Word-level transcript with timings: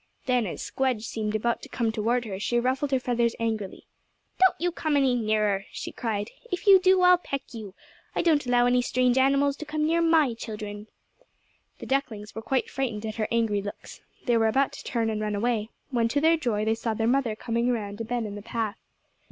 Then 0.25 0.47
as 0.47 0.63
Squdge 0.63 1.03
seemed 1.03 1.35
about 1.35 1.61
to 1.61 1.69
come 1.69 1.91
toward 1.91 2.25
her 2.25 2.39
she 2.39 2.59
ruffled 2.59 2.89
her 2.89 2.99
feathers 2.99 3.35
angrily. 3.39 3.85
"Don't 4.39 4.59
you 4.59 4.71
come 4.71 4.97
any 4.97 5.13
nearer," 5.13 5.65
she 5.71 5.91
cried, 5.91 6.31
"if 6.51 6.65
you 6.65 6.79
do 6.79 7.01
I'll 7.03 7.19
peck 7.19 7.43
you. 7.53 7.75
I 8.15 8.23
don't 8.23 8.43
allow 8.47 8.65
any 8.65 8.81
strange 8.81 9.19
animals 9.19 9.55
to 9.57 9.65
come 9.65 9.85
near 9.85 10.01
my 10.01 10.33
children." 10.33 10.87
The 11.77 11.85
ducklings 11.85 12.33
were 12.33 12.41
quite 12.41 12.67
frightened 12.67 13.05
at 13.05 13.17
her 13.17 13.27
angry 13.29 13.61
looks. 13.61 14.01
They 14.25 14.37
were 14.37 14.47
about 14.47 14.71
to 14.73 14.83
turn 14.83 15.11
and 15.11 15.21
run 15.21 15.35
away, 15.35 15.69
when 15.91 16.07
to 16.07 16.19
their 16.19 16.35
joy 16.35 16.65
they 16.65 16.73
saw 16.73 16.95
their 16.95 17.05
mother 17.05 17.35
coming 17.35 17.69
around 17.69 18.01
a 18.01 18.03
bend 18.03 18.25
in 18.25 18.33
the 18.33 18.41
path. 18.41 18.79